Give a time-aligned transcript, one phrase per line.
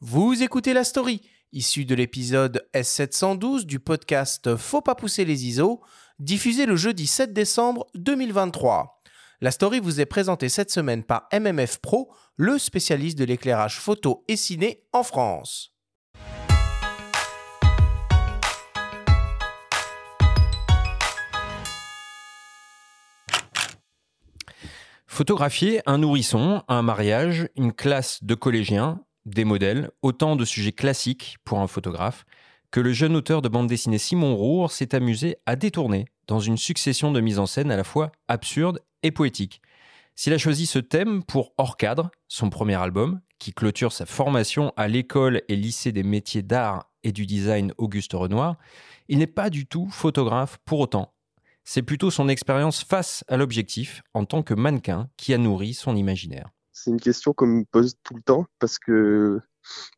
[0.00, 5.82] Vous écoutez la story, issue de l'épisode S712 du podcast Faut pas pousser les ISO,
[6.20, 9.02] diffusé le jeudi 7 décembre 2023.
[9.40, 14.24] La story vous est présentée cette semaine par MMF Pro, le spécialiste de l'éclairage photo
[14.28, 15.74] et ciné en France.
[25.08, 29.00] Photographier un nourrisson, un mariage, une classe de collégiens,
[29.34, 32.24] des modèles, autant de sujets classiques pour un photographe
[32.70, 36.58] que le jeune auteur de bande dessinée Simon Roure s'est amusé à détourner dans une
[36.58, 39.62] succession de mises en scène à la fois absurdes et poétiques.
[40.14, 44.72] S'il a choisi ce thème pour Hors cadre, son premier album, qui clôture sa formation
[44.76, 48.56] à l'école et lycée des métiers d'art et du design Auguste Renoir,
[49.08, 51.14] il n'est pas du tout photographe pour autant.
[51.64, 55.96] C'est plutôt son expérience face à l'objectif en tant que mannequin qui a nourri son
[55.96, 56.50] imaginaire.
[56.78, 59.40] C'est une question qu'on me pose tout le temps parce que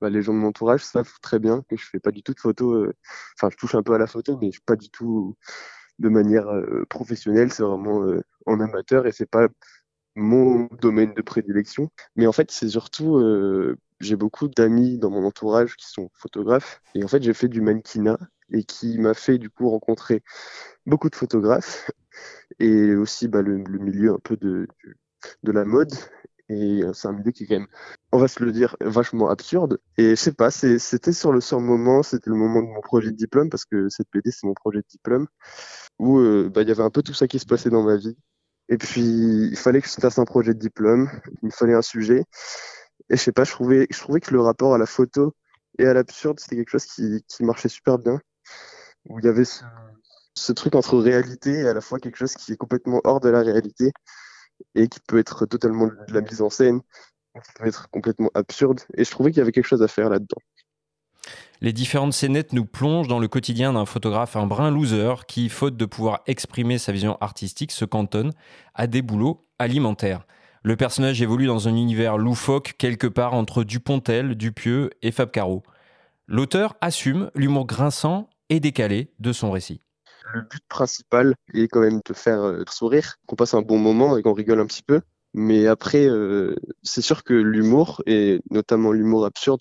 [0.00, 2.32] bah, les gens de mon entourage savent très bien que je fais pas du tout
[2.34, 2.88] de photos.
[2.88, 2.94] euh,
[3.36, 5.36] Enfin, je touche un peu à la photo, mais je pas du tout
[5.98, 7.52] de manière euh, professionnelle.
[7.52, 9.48] C'est vraiment euh, en amateur et c'est pas
[10.16, 11.90] mon domaine de prédilection.
[12.16, 13.22] Mais en fait, c'est surtout,
[14.00, 17.60] j'ai beaucoup d'amis dans mon entourage qui sont photographes et en fait, j'ai fait du
[17.60, 18.18] mannequinat
[18.52, 20.22] et qui m'a fait du coup rencontrer
[20.86, 21.90] beaucoup de photographes
[22.58, 24.66] et aussi bah, le, milieu un peu de
[25.44, 25.92] la mode.
[26.50, 27.68] Et euh, c'est un milieu qui est quand même,
[28.10, 29.78] on va se le dire, vachement absurde.
[29.96, 33.12] Et je sais pas, c'était sur le le moment, c'était le moment de mon projet
[33.12, 35.28] de diplôme, parce que cette BD, c'est mon projet de diplôme,
[36.00, 37.96] où euh, bah, il y avait un peu tout ça qui se passait dans ma
[37.96, 38.16] vie.
[38.68, 41.08] Et puis, il fallait que je fasse un projet de diplôme,
[41.42, 42.24] il me fallait un sujet.
[43.10, 45.34] Et je sais pas, je trouvais, je trouvais que le rapport à la photo
[45.78, 48.20] et à l'absurde, c'était quelque chose qui, qui marchait super bien.
[49.08, 49.62] Où il y avait ce,
[50.34, 53.28] ce truc entre réalité et à la fois quelque chose qui est complètement hors de
[53.28, 53.92] la réalité
[54.74, 56.80] et qui peut être totalement de la mise en scène,
[57.34, 58.80] qui peut être complètement absurde.
[58.96, 60.40] Et je trouvais qu'il y avait quelque chose à faire là-dedans.
[61.60, 65.76] Les différentes scénettes nous plongent dans le quotidien d'un photographe, un brin loser qui, faute
[65.76, 68.32] de pouvoir exprimer sa vision artistique, se cantonne
[68.74, 70.26] à des boulots alimentaires.
[70.62, 75.62] Le personnage évolue dans un univers loufoque quelque part entre Dupontel, Dupieux et Fab Caro.
[76.26, 79.82] L'auteur assume l'humour grinçant et décalé de son récit.
[80.32, 84.16] Le but principal est quand même de faire euh, sourire, qu'on passe un bon moment
[84.16, 85.00] et qu'on rigole un petit peu.
[85.34, 89.60] Mais après, euh, c'est sûr que l'humour, et notamment l'humour absurde,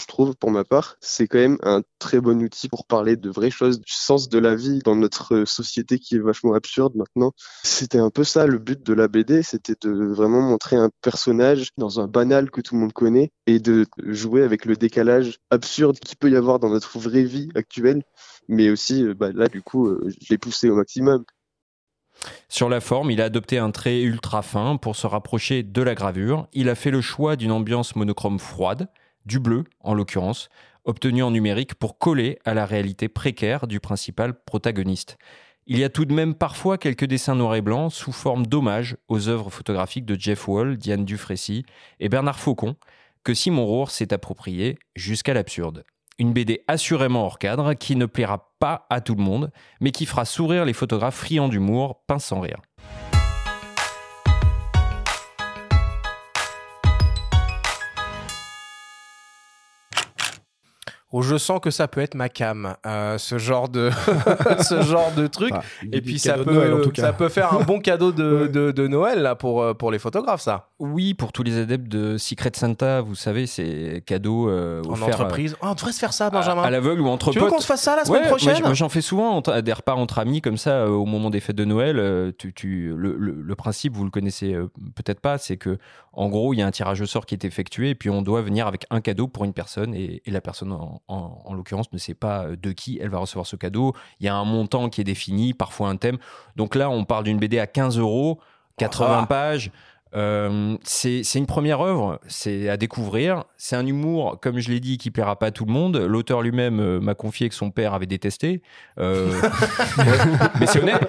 [0.00, 3.30] je trouve pour ma part, c'est quand même un très bon outil pour parler de
[3.30, 7.32] vraies choses, du sens de la vie dans notre société qui est vachement absurde maintenant.
[7.62, 11.68] C'était un peu ça le but de la BD, c'était de vraiment montrer un personnage
[11.76, 15.98] dans un banal que tout le monde connaît et de jouer avec le décalage absurde
[15.98, 18.02] qu'il peut y avoir dans notre vraie vie actuelle
[18.48, 21.24] mais aussi euh, bah, là du coup euh, je l'ai poussé au maximum
[22.48, 25.94] Sur la forme, il a adopté un trait ultra fin pour se rapprocher de la
[25.94, 26.48] gravure.
[26.52, 28.88] Il a fait le choix d'une ambiance monochrome froide,
[29.26, 30.48] du bleu en l'occurrence,
[30.84, 35.16] obtenu en numérique pour coller à la réalité précaire du principal protagoniste.
[35.66, 38.98] Il y a tout de même parfois quelques dessins noirs et blancs sous forme d'hommage
[39.08, 41.64] aux œuvres photographiques de Jeff Wall, Diane Dufrécy
[42.00, 42.76] et Bernard Faucon,
[43.22, 45.84] que Simon Rohr s'est approprié jusqu'à l'absurde.
[46.18, 50.04] Une BD assurément hors cadre qui ne plaira pas à tout le monde, mais qui
[50.04, 52.60] fera sourire les photographes friands d'humour, pince sans rire.
[61.16, 63.90] Oh, je sens que ça peut être ma cam, euh, ce genre de
[64.62, 65.52] ce genre de truc.
[65.52, 67.02] Enfin, Et puis ça cadeau peut, de Noël, en tout cas.
[67.02, 68.48] ça peut faire un bon cadeau de, Ouais.
[68.48, 70.70] de, de Noël là, pour, euh, pour les photographes, ça.
[70.80, 75.08] Oui, pour tous les adeptes de Secret Santa, vous savez, c'est cadeau euh, En offert,
[75.20, 75.56] entreprise.
[75.62, 76.62] Oh, on devrait se faire ça, Benjamin.
[76.62, 78.74] à, à l'aveugle ou entre tu veux qu'on se fasse ça la semaine Ouais, prochaine
[78.74, 81.54] j'en fais souvent entre- des repas entre amis comme ça euh, au moment des fêtes
[81.56, 81.98] de Noël.
[82.00, 85.78] euh, tu, tu- le, le- le principe, vous le connaissez euh, peut-être pas, c'est que
[86.12, 88.22] en gros il y a un tirage au sort qui est effectué et puis on
[88.22, 91.54] doit venir avec un cadeau pour une personne et, et la personne en, en- en
[91.54, 93.94] l'occurrence ne sait pas euh, de qui elle va recevoir ce cadeau.
[94.20, 96.18] Il y a un montant qui est défini, parfois un thème.
[96.56, 98.40] Donc là on parle d'une BD à 15 euros,
[98.78, 99.26] 80 Ah.
[99.26, 99.70] pages.
[100.14, 103.44] Euh, c'est une première œuvre, c'est à découvrir.
[103.56, 105.96] C'est un humour, comme je l'ai dit, qui plaira pas à tout le monde.
[105.96, 108.62] L'auteur lui-même euh, m'a confié que son père avait détesté.
[108.98, 109.32] Euh,
[110.60, 111.08] mais c'est honnête.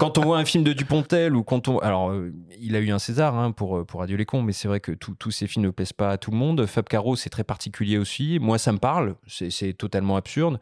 [0.00, 2.90] Quand on voit un film de Dupontel ou quand on, alors euh, il a eu
[2.90, 5.66] un César hein, pour pour Adieu les cons, mais c'est vrai que tous ces films
[5.66, 6.66] ne plaisent pas à tout le monde.
[6.66, 8.38] Fab Caro, c'est très particulier aussi.
[8.40, 9.14] Moi, ça me parle.
[9.26, 10.58] C'est totalement absurde.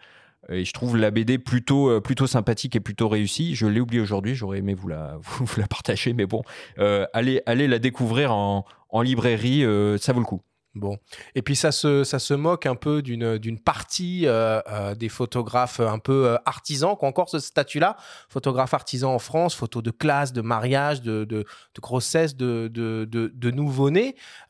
[0.51, 3.55] Et je trouve la BD plutôt, euh, plutôt sympathique et plutôt réussie.
[3.55, 6.43] Je l'ai oublié aujourd'hui, j'aurais aimé vous la, vous la partager, mais bon,
[6.79, 10.43] euh, allez, allez la découvrir en, en librairie, euh, ça vaut le coup.
[10.77, 10.99] Bon.
[11.35, 15.81] Et puis ça se, ça se moque un peu d'une, partie euh, euh, des photographes
[15.81, 17.97] un peu euh, artisans qui ont encore ce statut-là.
[18.29, 23.09] Photographe artisan en France, photos de classe, de mariage, de, de, de grossesse, de, de,
[23.11, 23.33] de.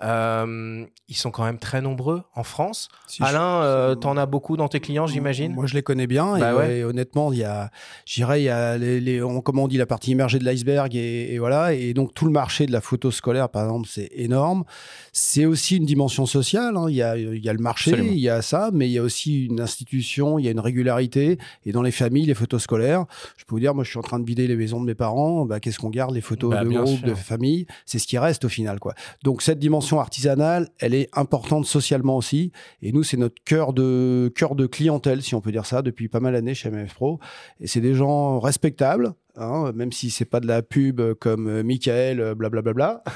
[0.03, 2.89] Euh, ils sont quand même très nombreux en France.
[3.07, 5.55] Si Alain, euh, t'en as beaucoup dans tes clients, j'imagine?
[5.55, 6.39] Moi, je les connais bien.
[6.39, 6.83] Bah et, ouais.
[6.85, 7.71] honnêtement, il y a,
[8.05, 10.45] je dirais, il y a les, les- on, comment on dit, la partie immergée de
[10.45, 11.73] l'iceberg et, et voilà.
[11.73, 14.65] Et donc, tout le marché de la photo scolaire, par exemple, c'est énorme.
[15.13, 16.77] C'est aussi une dimension sociale.
[16.77, 16.87] hein.
[16.89, 18.15] Il, y a, il y a le marché, Absolument.
[18.15, 20.61] il y a ça, mais il y a aussi une institution, il y a une
[20.61, 21.37] régularité.
[21.67, 23.05] Et dans les familles, les photos scolaires,
[23.37, 24.95] je peux vous dire, moi, je suis en train de vider les maisons de mes
[24.95, 25.45] parents.
[25.45, 27.07] Bah, Qu'est-ce qu'on garde Les photos Bah, de groupe, sûr.
[27.09, 27.67] de famille?
[27.85, 28.95] C'est ce qui reste au final, quoi.
[29.25, 32.53] Donc, cette dimension artisanale, elle est importante socialement aussi.
[32.81, 36.09] Et nous, c'est notre cœur de, cœur de clientèle, si on peut dire ça, depuis
[36.09, 37.19] pas mal d'années chez MF Pro.
[37.61, 39.13] Et c'est des gens respectables.
[39.37, 43.03] Hein, même si c'est pas de la pub comme euh, Michael, euh, blablabla.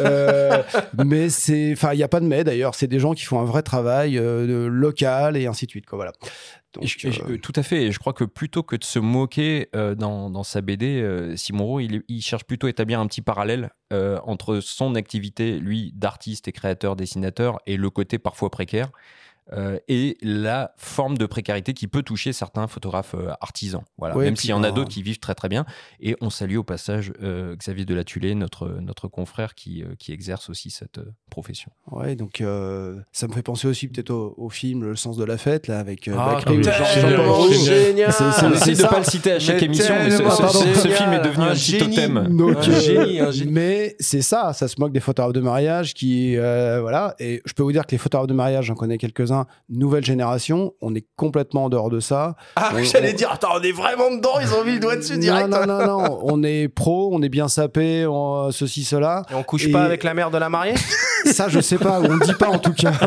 [0.00, 0.62] Euh,
[1.04, 2.74] mais c'est, enfin, il n'y a pas de mais d'ailleurs.
[2.74, 5.86] C'est des gens qui font un vrai travail euh, local et ainsi de suite.
[5.86, 6.12] Quoi, voilà.
[6.74, 7.84] Donc, Et je- et je- tout à fait.
[7.84, 11.64] Et je crois que plutôt que de se moquer euh, dans, dans sa BD, Simon
[11.66, 13.70] Rowe, il, il cherche plutôt à établir un petit parallèle
[14.24, 18.88] entre son activité, lui, d'artiste et créateur, dessinateur, et le côté parfois précaire,
[19.52, 23.82] euh, et la forme de précarité qui peut toucher certains photographes euh, artisans.
[23.98, 24.16] Voilà.
[24.16, 25.64] Ouais, Même s'il y en a d'autres qui vivent très très bien.
[26.00, 30.48] Et on salue au passage euh, Xavier Delatulé, notre, notre confrère qui, euh, qui exerce
[30.48, 31.70] aussi cette euh, profession.
[31.90, 35.24] ouais, donc euh, ça me fait penser aussi peut-être au, au film Le sens de
[35.24, 37.48] la fête là avec euh, Ah, Bacri, putain, Jean- génial, On
[38.52, 41.44] essaie de ne pas le citer à chaque Mais émission, mais ce, film est devenu
[41.44, 41.94] Un un, petit génie.
[41.96, 42.36] totem.
[42.36, 43.50] Donc, Un génie, un génie.
[43.52, 47.14] Mais c'est ça, ça se moque des photographes de mariage qui, euh, voilà.
[47.18, 49.31] Et je peux vous dire que les photographes de mariage, j'en connais quelques-uns,
[49.68, 52.36] nouvelle génération, on est complètement en dehors de ça.
[52.56, 54.96] Ah, on- j'allais on- dire, attends, on est vraiment dedans, ils ont mis le doigt
[54.96, 55.48] dessus direct.
[55.48, 56.20] Non, non, non, non.
[56.22, 59.22] on est pro, on est bien sapé, on- ceci, cela.
[59.30, 60.74] Et on couche Et- pas avec la mère de la mariée?
[61.26, 62.92] Ça, je sais pas, on ne dit pas en tout cas.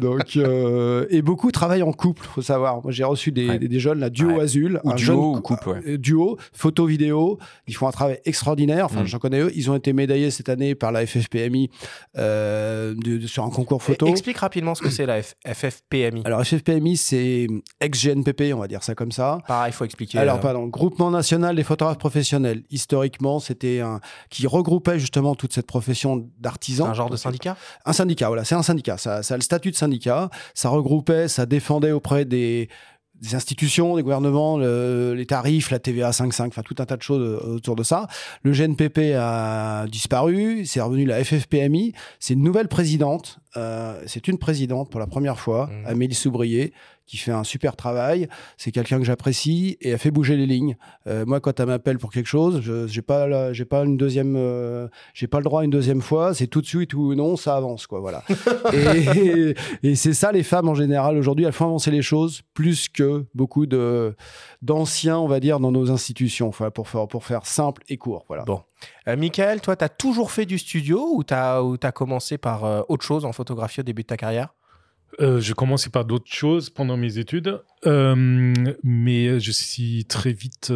[0.00, 2.82] Donc, euh, et beaucoup travaillent en couple, faut savoir.
[2.82, 3.58] Moi, j'ai reçu des, Ouais.
[3.58, 4.40] des, des jeunes, là, duo Ouais.
[4.42, 5.80] Azul, Ou un duo jeune ou cou- couple, ouais.
[5.86, 7.38] euh, duo, photo, vidéo.
[7.66, 8.84] Ils font un travail extraordinaire.
[8.86, 9.06] Enfin, Mm.
[9.06, 9.52] j'en connais eux.
[9.54, 11.70] Ils ont été médaillés cette année par la FFPMI
[12.16, 14.06] euh, de- de- sur un concours photo.
[14.06, 16.22] Explique rapidement ce que c'est la F- FFPMI.
[16.24, 17.46] Alors, FFPMI, c'est
[17.80, 19.38] ex-GNPP, on va dire ça comme ça.
[19.46, 20.18] Pareil, il faut expliquer.
[20.18, 22.62] Alors, euh, pardon, Groupement national des photographes professionnels.
[22.70, 26.86] Historiquement, c'était un qui regroupait justement toute cette profession d'artisan.
[26.86, 27.56] un genre de syndicat?
[27.84, 28.96] Un syndicat, voilà, c'est un syndicat.
[28.98, 29.87] Ça, ça a le statut de syndicat.
[30.54, 32.68] Ça regroupait, ça défendait auprès des,
[33.32, 37.20] institutions, des gouvernements, le- les tarifs, la TVA 5.5, enfin tout un tas de choses
[37.42, 38.06] euh, autour de ça.
[38.42, 41.94] Le GNPP a disparu, c'est revenu la FFPMI.
[42.20, 43.38] C'est une nouvelle présidente.
[43.58, 45.86] Euh, c'est une présidente pour la première fois, Mhm.
[45.86, 46.72] Amélie Soubrier,
[47.06, 48.28] qui fait un super travail.
[48.58, 50.76] C'est quelqu'un que j'apprécie et elle fait bouger les lignes.
[51.06, 54.36] Euh, moi, quand elle m'appelle pour quelque chose, je j'ai pas, j'ai pas une deuxième,
[54.36, 56.34] euh, j'ai pas le droit à une deuxième fois.
[56.34, 58.00] C'est tout de suite ou non, ça avance quoi.
[58.00, 58.22] Voilà.
[58.74, 62.88] et et c'est ça les femmes en général aujourd'hui, elles font avancer les choses plus
[62.88, 64.14] que beaucoup de
[64.60, 66.48] d'anciens, on va dire, dans nos institutions.
[66.48, 68.24] Enfin, pour faire pour faire simple et court.
[68.28, 68.44] Voilà.
[68.44, 68.60] Bon.
[69.06, 72.82] Euh, Michael, toi, tu as toujours fait du studio ou tu as, commencé par euh,
[72.88, 74.54] autre chose en photographie au début de ta carrière?
[75.20, 78.54] Euh, je commençais par d'autres choses pendant mes études, euh,
[78.84, 80.72] mais je suis très vite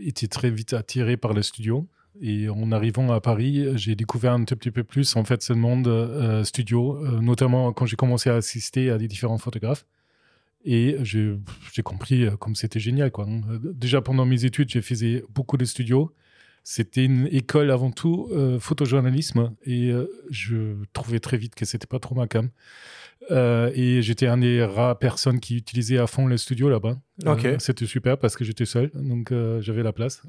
[0.00, 1.86] été très vite attiré par le studio.
[2.22, 5.52] Et en arrivant à Paris, j'ai découvert un tout petit peu plus en fait ce
[5.52, 9.84] monde studio, notamment quand j'ai commencé à assister à des différents photographes.
[10.66, 11.38] Et j'ai
[11.84, 13.12] compris comme c'était génial.
[13.12, 13.26] Quoi.
[13.26, 16.12] Euh, Déjà pendant mes études, j'ai fait beaucoup de studios.
[16.68, 21.86] C'était une école avant tout euh, photojournalisme et euh, je trouvais très vite que c'était
[21.86, 22.50] pas trop ma cam.
[23.30, 26.96] Euh, et j'étais un des rares personnes qui utilisait à fond le studio là-bas.
[27.60, 30.22] C'était super parce que j'étais seul, donc j'avais la place.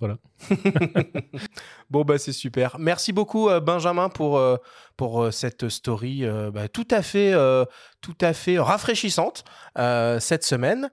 [0.00, 0.18] Voilà.
[1.90, 2.76] Bon, bah, c'est super.
[2.78, 4.40] Merci beaucoup, Benjamin, pour,
[4.96, 7.32] pour cette story bah, tout, à fait,
[8.00, 9.44] tout à fait rafraîchissante
[9.76, 10.90] cette semaine.